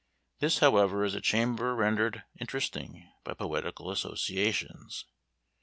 [0.39, 5.05] This, however, is a chamber rendered interesting by poetical associations.